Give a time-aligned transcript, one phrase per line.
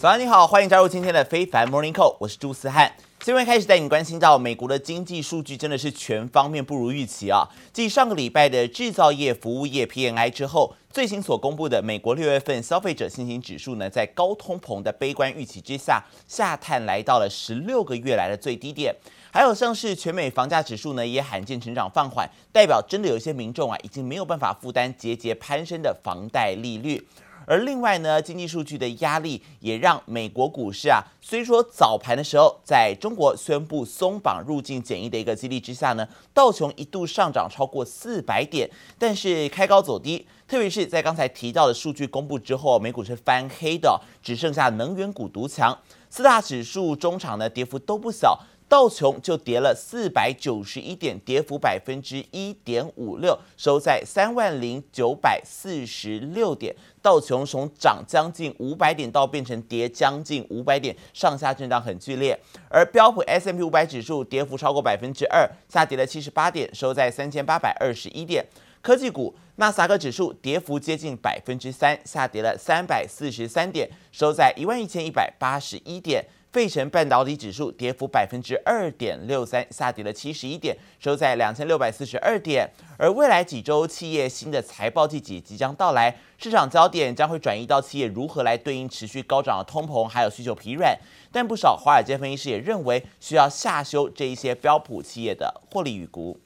[0.00, 2.90] 早上你好，欢迎加入今天的非凡 Morning Call，我是朱思翰。
[3.22, 7.46] 新闻开始带你关心到美国的经济数据真的是全方面不如预期啊！
[7.70, 18.96] 继上个礼拜的制造业、服务业 PMI 之后，最新所公布的美国六月份消费者信心指数呢，在高通膨的悲观预期之下，下探来到了十六个月来的最低点。
[19.30, 27.06] 还有像是全美房价指数呢，也罕见成长放缓，代表真的有一些民众啊，已经没有办法负担节节攀升的房贷利率。
[27.50, 45.76] 而另外呢，经济数据的压力也让美国股市啊，虽说早盘的时候，在中国宣布松绑入境检疫的一个激励之下呢，道琼一度上涨超过四百点，但是开高走低，特别是在刚才提到的数据公布之后，美股是翻黑的，只剩下能源股独强，
[46.08, 48.38] 四大指数中场呢跌幅都不小。
[48.70, 56.72] 道琼就跌了四百九十一点，跌幅百分之一点五六，收在三万零九百四十六点。
[57.02, 62.38] 道琼从涨将近五百点到变成跌将近五百点，上下震荡很剧烈。
[62.68, 68.46] 而标普 S M P 五百指数跌幅超过百分之二，下跌了七十八点，收在三千八百二十一点。
[68.80, 76.24] 科技股纳斯达克指数跌幅接近百分之三，下跌了三百四十三点，收在一万一千一百八十一点。
[76.52, 82.68] 费城半导体指数跌幅百分之二点六三，下跌了七十一点，收在两千六百四十二点。
[82.98, 90.98] 而未来几周企业新的财报季节即将到来，市场焦点将会转移到企业如何来对应持续高涨的通膨，还有需求疲软。
[91.30, 96.40] 但不少华尔街分析师也认为，需要下修这一些标普企业的获利预估。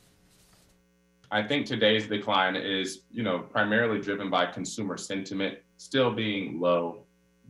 [1.31, 7.04] I think today's decline is, you know, primarily driven by consumer sentiment still being low.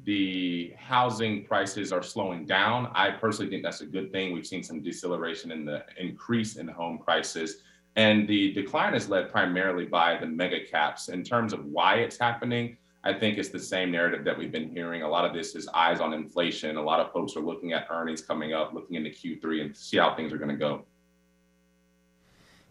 [0.05, 2.91] The housing prices are slowing down.
[2.95, 4.33] I personally think that's a good thing.
[4.33, 7.63] We've seen some deceleration in the increase in home prices.
[7.97, 11.09] And the decline is led primarily by the mega caps.
[11.09, 14.71] In terms of why it's happening, I think it's the same narrative that we've been
[14.71, 15.03] hearing.
[15.03, 16.77] A lot of this is eyes on inflation.
[16.77, 19.99] A lot of folks are looking at earnings coming up, looking into Q3 and see
[19.99, 20.85] how things are going to go.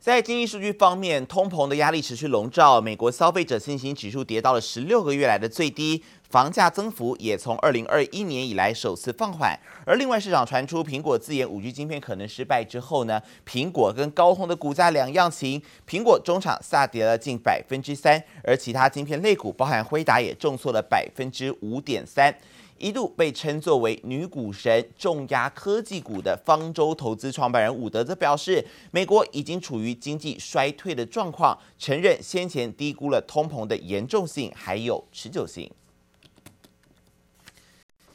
[0.03, 9.57] 在经济数据方面，通膨的压力持续笼罩，美国消费者信心指数跌到了十六个月来的最低，房价增幅也从二零二一年以来首次放缓。
[9.85, 22.35] 而另外，市场传出苹果自研五 G 晶片可能失败之后呢，苹果跟高通的股价两样情，苹果中场下跌了近百分之三，而其他晶片类股，包含辉达也重挫了百分之五点三。
[22.83, 28.61] 一度被称作为女股神、重压科技股的方舟投资创办人伍德则表示，
[28.91, 35.71] 美国已经处于经济衰退的状况，承认先前低估了通膨的严重性还有持久性。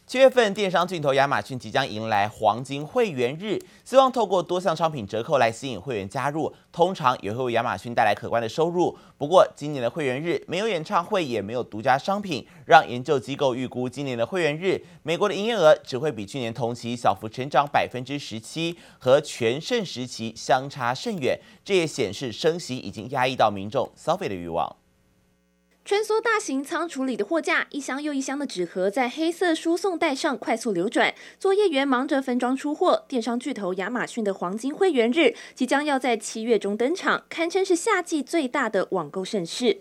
[0.09, 8.97] 七月份，电商巨头亚马逊即将迎来黄金会员日，希望透过多项商品折扣来吸引会员加入，通常也会为亚马逊带来可观的收入。
[9.19, 21.39] 不过，今年的会员日没有演唱会，也没有独家商品，让研究机构预估今年的会员日，美国的营业额只会比去年同期小幅成长百分之十七，和全盛时期相差甚远。
[21.63, 24.75] 这也显示升息已经压抑到民众消费的欲望。
[25.89, 31.15] 穿梭大型仓储里的货架，一箱又一箱的纸盒在黑色输送带上快速流转。
[31.41, 33.07] 作业员忙着分装出货。
[33.09, 39.81] 电商巨头亚马逊的黄金会员日即将要在七月中登场，堪称是夏季最大的网购盛事。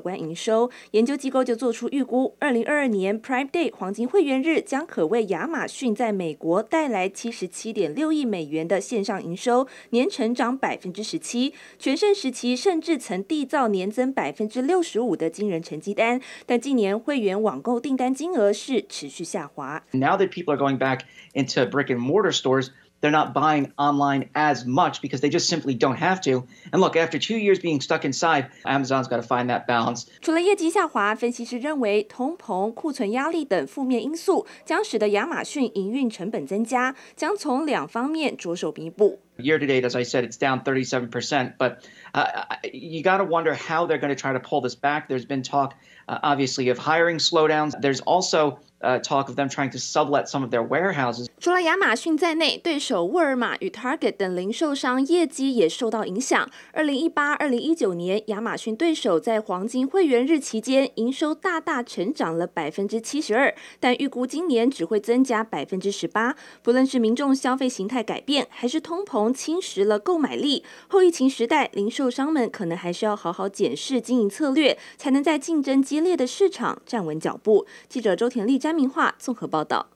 [0.01, 0.69] 观营收。
[0.91, 11.53] 研究机构就做出预估，二零二二年 Prime Day 黄金会员日将可为亚马逊在美国带来七十七点六亿美元的线上营收，年成长百分之十七。
[11.77, 19.83] 全盛时期甚至曾缔造年增百分之六十五的惊人成绩单，但近年会员网购订单金额是持续下滑。
[19.91, 21.01] Now that people are going back
[21.33, 22.69] into brick and mortar stores,
[23.02, 26.46] they're not buying online as much because they just simply don't have to.
[26.72, 30.06] And look, after two years being stuck inside, Amazon's got to find that balance.
[30.22, 39.20] 除了业绩下滑，分析师认为通膨、库存压力等负面因素将使得亚马逊营运成本增加，将从两方面着手弥补。
[39.38, 41.80] Year to date, as I said, it's down 37%, but
[42.14, 42.24] uh,
[42.72, 45.08] you got to wonder how they're going to try to pull this back.
[45.08, 45.74] There's been talk,
[46.08, 47.78] uh, obviously, of hiring slowdowns.
[47.78, 51.27] There's also uh, talk of them trying to sublet some of their warehouses.
[51.39, 56.49] 除了亚马逊在内，对手沃尔玛与 Target 等零售商业绩也受到影响。
[56.73, 66.35] 二零一八、二零一九年，亚马逊对手在黄金会员日期间营收大大成长了百分之七十二，但预估今年只会增加百分之十八。
[66.61, 77.65] 不论是民众消费形态改变，还是通膨侵蚀了购买力，后疫情时代，零售商们可能还是要好好检视经营策略，才能在竞争激烈的市场站稳脚步。
[77.89, 79.87] 记者周田丽詹明化综合报道。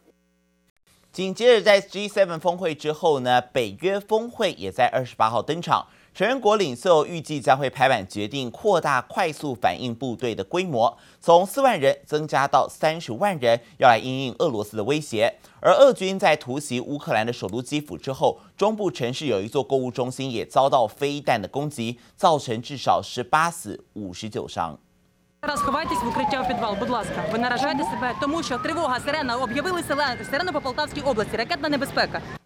[1.13, 5.87] 紧接着在 G7 峰会之后呢，北约峰会也在二十八号登场。
[6.13, 15.39] 成员国领袖预计将会拍板决定扩大快速反应部队的规模，从四万人增加到三十万人，要来因应俄罗斯的威胁。
[15.61, 24.77] 而俄军在突袭乌克兰的首都基辅之后，中部城市有一座购物中心也遭到飞弹的攻击，造成至少十八死五十九伤。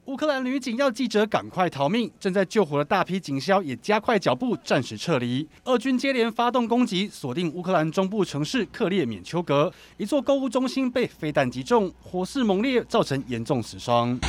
[0.03, 5.47] 乌克兰女警要记者赶快逃命，正在救火的大批警消也加快脚步，暂时撤离。
[5.63, 14.19] 俄军接连发动攻击，锁定乌克兰中部城市克列缅丘格，一座购物中心被飞弹击中，火势猛烈，造成严重死伤。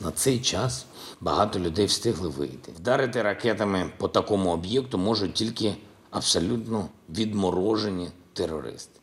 [0.00, 0.86] На цей час
[1.20, 2.72] багато людей встигли вийти.
[2.76, 5.74] Вдарити ракетами по такому об'єкту можуть тільки
[6.10, 9.00] абсолютно відморожені терористи,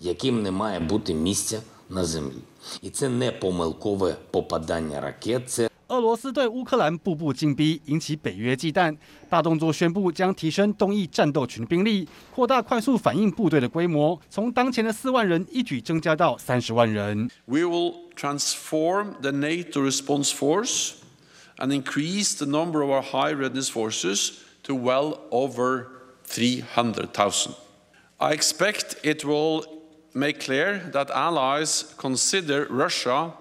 [0.00, 2.42] яким не має бути місця на землі.
[2.82, 8.95] І це не помилкове попадання ракет, це 俄罗斯对乌克兰步步进逼，引起北约忌惮。
[9.29, 17.29] 大动作宣布将提升东翼战斗群兵力，扩大快速反应部队的规模，从当前的四万人一举增加到三十万人。
[17.45, 20.95] We will transform the NATO response force
[21.57, 24.31] and increase the number of our high readiness forces
[24.63, 25.85] to well over
[26.25, 27.53] three hundred thousand.
[28.17, 29.63] I expect it will
[30.13, 33.31] make clear that allies consider Russia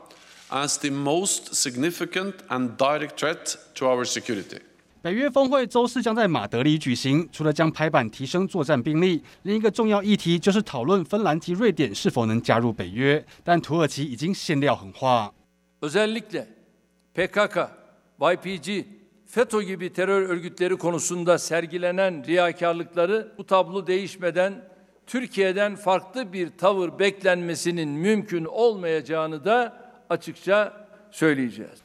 [0.50, 4.60] as the most significant and direct threat to our security.
[5.02, 13.24] 北约峰会周四将在马德里举行，除了将拍板提升作战兵力，另一个重要议题就是讨论芬兰及瑞典是否能加入北约。
[13.44, 15.32] 但土耳其已经限料狠话。
[15.80, 16.46] Özellikle
[17.14, 17.68] PKK,
[18.18, 18.84] YPG,
[19.26, 24.64] FETÖ gibi terör örgütleri konusunda sergilenen riyakarlıkları bu tablo değişmeden
[25.06, 29.86] Türkiye'den farklı bir tavır beklenmesinin mümkün olmayacağını da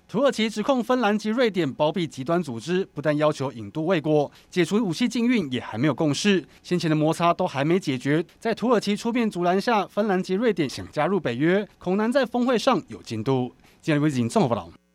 [0.08, 6.44] 土耳其指控芬兰及瑞典包庇极端组织，不但要求引渡未果，解除武器禁运也还没有共识。
[6.62, 13.52] 先前的摩擦都还没解决，在土耳其出面阻拦下，芬兰及瑞典想加入北约，恐难在峰会上有进度。
[13.82, 14.85] 今日为您综合报道。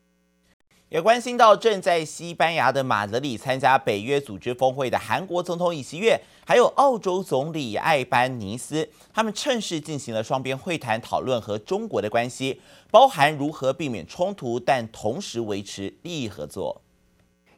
[0.91, 12.59] 也关心到正在西班牙的马德里参加北约组织峰会的韩国总统尹锡悦，还有澳洲总理艾班尼斯，他们趁势进行了双边会谈，讨论和中国的关系，
[12.91, 16.81] 包含如何避免冲突，但同时维持利益合作。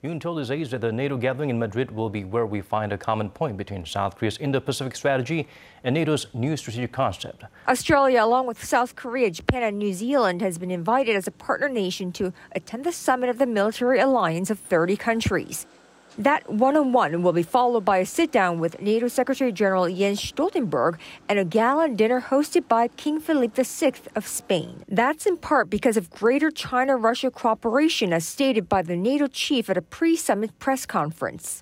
[0.03, 2.91] Yoon told his aides that the NATO gathering in Madrid will be where we find
[2.91, 5.47] a common point between South Korea's Indo-Pacific strategy
[5.85, 7.45] and NATO's new strategic concept.
[7.69, 11.69] Australia, along with South Korea, Japan, and New Zealand, has been invited as a partner
[11.69, 15.65] nation to attend the summit of the military alliance of 30 countries.
[16.20, 20.98] That one-on-one will be followed by a sit-down with NATO Secretary General Jens Stoltenberg
[21.28, 24.82] and a gala dinner hosted by King Philip VI of Spain.
[24.88, 29.76] That's in part because of greater China-Russia cooperation, as stated by the NATO chief at
[29.76, 31.60] a pre-summit press conference.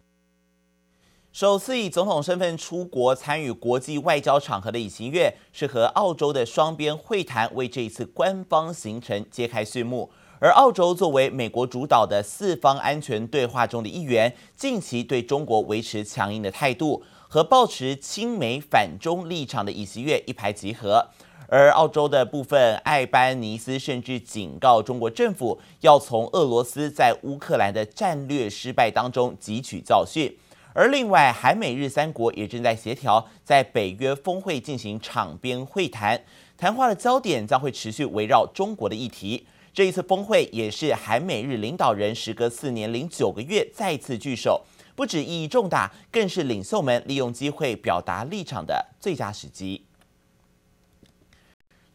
[1.32, 10.11] 首次以总统身份出国参与国际外交场合的尹锡悦，是和澳洲的双边会谈为这一次官方行程揭开序幕。
[10.41, 21.07] 而澳洲作为美国主导的四方安全对话中的一员，近期对中国维持强硬的态度，和抱持亲美反中立场的尹锡悦一拍即合。
[21.48, 30.36] 而澳洲的部分，艾班尼斯甚至警告中国政府，要从俄罗斯在乌克兰的战略失败当中汲取教训。
[30.74, 36.24] 而另外，韩美日三国也正在协调，在北约峰会进行场边会谈，
[36.57, 39.45] 谈话的焦点将会持续围绕中国的议题。
[39.74, 49.86] 这一次峰会也是韩美日领导人时隔四年零九个月再次聚首，不止意义重大，更是领袖们利用机会表达立场的最佳时机。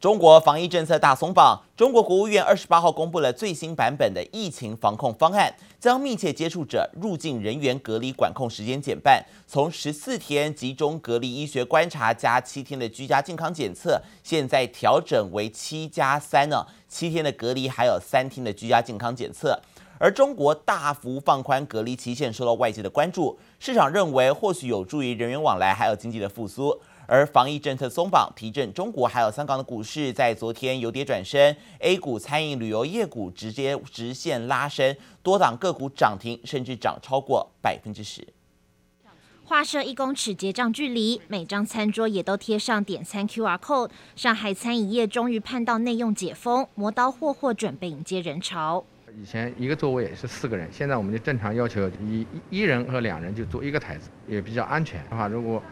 [0.01, 19.61] 中国防疫政策大松绑，中国国务院二十八号公布了最新版本的疫情防控方案，将密切接触者入境人员隔离管控时间减半，从十四天集中隔离医学观察加七天的居家健康检测，现在调整为七加三呢，七天的隔离还有三天的居家健康检测。
[19.99, 26.81] 而中国大幅放宽隔离期限受到外界的关注，市场认为或许有助于人员往来还有经济的复苏。
[27.07, 38.27] 而防疫政策松绑提振中国还有香港的股市，在昨天由跌转升，A 股餐饮旅游业股直接直线拉升，多档个股涨停，甚至涨超过百分之十。
[39.45, 43.91] 画设一公尺结账距离，每张餐桌也都贴上点餐 QR code。
[44.17, 48.85] 上海餐饮业终于盼到内用解封，磨刀霍霍准备迎接人潮。
[49.17, 55.63] 以前一个座位是四个人，现在我们就正常要求一一人和两人就坐一个台子，也比较安全的话，如果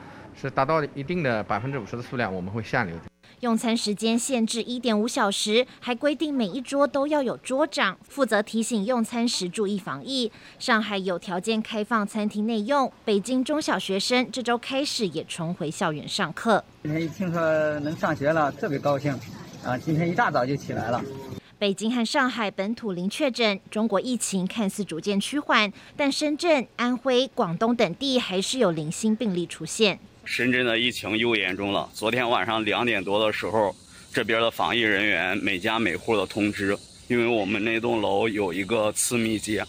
[0.40, 2.94] 是达到一定的百分之五十的数量，我们会下流。
[3.40, 10.30] 用餐时间限制一点五小时，还规定每一桌都要有桌长负责提醒用餐时注意防疫。
[10.58, 16.64] 上海有条件开放餐厅内用，北京中小学生这周开始也重回校园上课。
[16.84, 17.40] 今天一听说
[17.80, 19.12] 能上学了，特别高兴
[19.64, 19.76] 啊！
[19.76, 21.02] 今天一大早就起来了。
[21.58, 29.98] 北京和上海本土零确诊，中国疫情看似逐渐趋缓，但深圳、安徽、广东等地还是有零星病例出现。
[30.24, 31.88] 深圳的疫情又严重了。
[31.92, 33.74] 昨天晚上两点多的时候，
[34.12, 36.76] 这边的防疫人员每家每户的通知，
[37.08, 39.64] 因为我们那栋楼有一个次密接，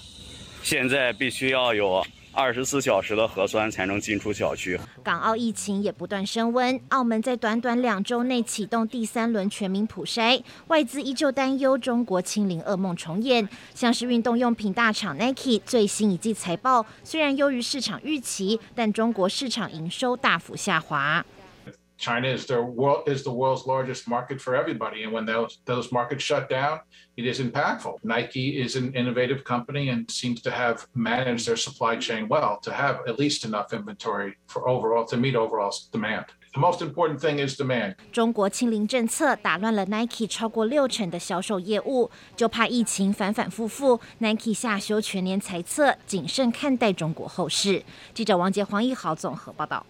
[0.64, 2.06] 现在必须要有
[2.36, 4.78] 二十四小时的核酸才能进出小区。
[5.02, 13.48] 港澳疫情也不断升温，澳门在短短两周内启动第三轮全民普筛，外资依旧担忧中国清零噩梦重演。
[13.74, 21.26] 像是运动用品大厂 Nike 最新一季财报虽然优于市场预期，但中国市场营收大幅下滑。
[21.99, 26.25] China is the world is the world's largest market for everybody, and when those those markets
[26.25, 26.81] shut down,
[27.19, 27.99] it is impactful.
[28.03, 32.73] Nike is an innovative company and seems to have managed their supply chain well to
[32.73, 36.25] have at least enough inventory for overall to meet overall demand.
[36.55, 37.97] The most important thing is demand.
[38.11, 44.01] 中国清零政策打乱了 Nike 超过六成的销售业务，就怕疫情反反复复。
[44.21, 47.85] Nike 下修全年财测，谨慎看待中国后市。
[48.15, 49.85] 记者王杰、黄奕豪综合报道。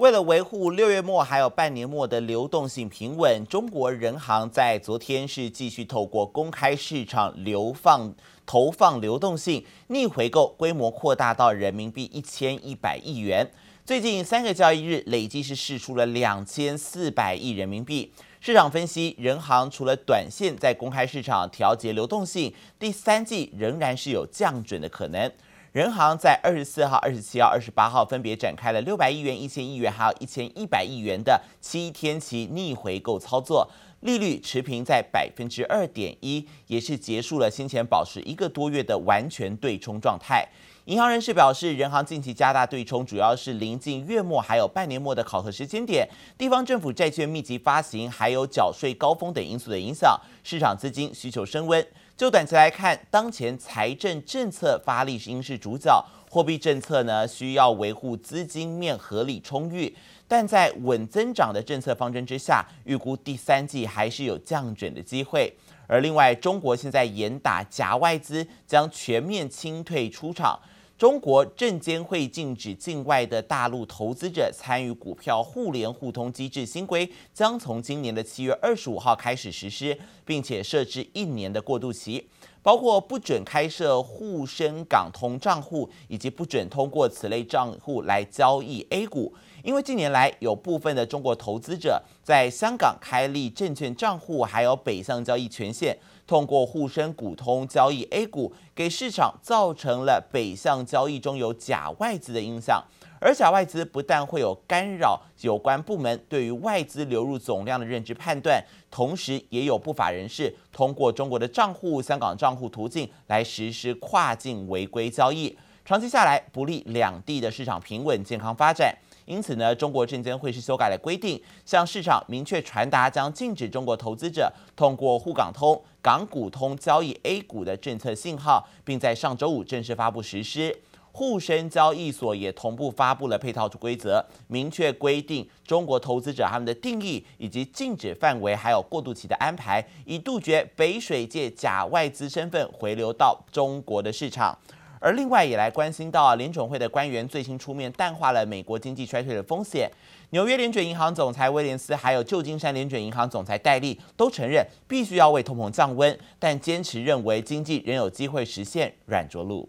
[0.00, 8.14] 为了维护六月末还有半年末的流动性平稳，中国人行在昨天是继续透过公开市场流放
[8.46, 13.46] 投放流动性逆回购规模扩大到人民币一千一百亿元。
[13.84, 18.10] 最近三个交易日累计是释出了两千四百亿人民币。
[18.40, 25.30] 市场分析，人行除了短线在公开市场调节流动性，第三季仍然是有降准的可能。
[25.72, 40.48] 人行在二十四号、二十七号、二十八号分别展开了六百亿元、一千亿元，还有一千一百亿元的七天期逆回购操作，利率持平在百分之二点一，也是结束了先前保持一个多月的完全对冲状态。
[40.86, 51.86] 银行人士表示，人行近期加大对冲，主要是临近月末还有半年末的考核时间点，地方政府债券密集发行，还有缴税高峰等因素的影响，市场资金需求升温。
[52.20, 59.96] 就短期来看，当前财政政策发力应是主角，货币政策呢需要维护资金面合理充裕，
[60.28, 65.50] 但在稳增长的政策方针之下，预估第三季还是有降准的机会。
[65.86, 70.60] 而另外，中国现在严打假外资，将全面清退出场。
[71.00, 82.28] 中国证监会禁止境外的大陆投资者参与股票互联互通机制新规将从今年的七月二十五号开始实施，并且设置一年的过渡期，
[82.62, 89.34] 包括不准开设沪深港通账户，以及不准通过此类账户来交易 A 股。
[89.62, 95.98] 因为近年来有部分的中国投资者在香港开立证券账户，还有北向交易权限。
[96.26, 102.82] 通过沪深股通交易 A 股，给市场造成了北向交易中有假外资的印象。
[103.20, 118.96] 而假外资不但会有干扰有关部门对于外资流入总量的认知判断，同时也有不法人士通过中国的账户、香港账户途径来实施跨境违规交易，长期下来不利两地的市场平稳健康发展。
[119.26, 130.74] 因此呢，中国证监会是修改了规定，向市场明确传达将禁止中国投资者通过沪港通、港股通交易 A 股的政策信号，并在上周五正式发布实施。
[131.12, 144.56] 沪深交易所也同步发布了配套规则，明确规定中国投资者他们的定义以及禁止范围，还有过渡期的安排，以杜绝北水借假外资身份回流到中国的市场。
[145.02, 149.90] 而另外也来关心到啊，联准会的官员最新出面淡化了美国经济衰退的风险。
[150.28, 159.66] 纽约联准银行总裁威廉斯，还有旧金山联准银行总裁戴利都承认必须要为通膨降温，但坚持认为经济仍有机会实现软着陆。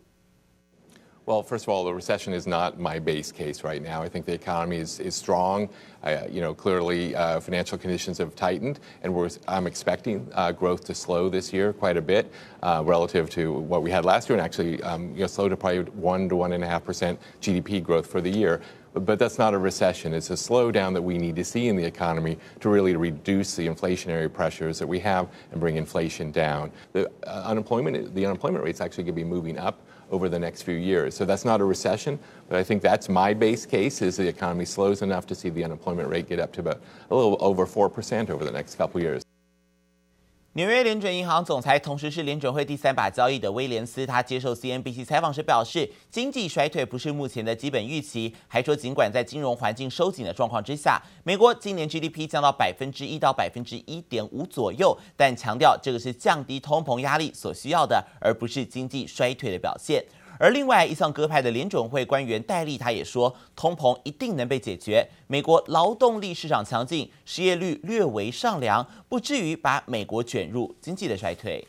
[1.27, 4.01] Well, first of all, the recession is not my base case right now.
[4.01, 5.69] I think the economy is, is strong.
[6.03, 10.95] Uh, you know, clearly uh, financial conditions have tightened, and I'm expecting uh, growth to
[10.95, 12.31] slow this year quite a bit
[12.63, 15.55] uh, relative to what we had last year, and actually um, you know, slow to
[15.55, 18.59] probably one to one and a half percent GDP growth for the year.
[18.93, 20.15] But, but that's not a recession.
[20.15, 23.67] It's a slowdown that we need to see in the economy to really reduce the
[23.67, 26.71] inflationary pressures that we have and bring inflation down.
[26.93, 30.37] The uh, unemployment, the unemployment rate is actually going to be moving up over the
[30.37, 31.15] next few years.
[31.15, 34.65] So that's not a recession, but I think that's my base case is the economy
[34.65, 38.29] slows enough to see the unemployment rate get up to about a little over 4%
[38.29, 39.23] over the next couple years.
[40.53, 60.03] 纽约联准银行总裁，同时是联准会第三把交易的威廉斯，他接受 CNBC 采访时表示，经济衰退不是目前的基本预期，还说尽管在金融环境收紧的状况之下，美国今年 GDP 降到百分之一到百分之一点五左右，但强调这个是降低通膨压力所需要的，而不是经济衰退的表现。
[60.41, 65.07] 而另外一项鸽派的联准会官员戴利，他也说，通膨一定能被解决。
[65.27, 71.63] 美国劳动力市场强劲，失业率略微上扬，不至于把美国卷入经济的衰退。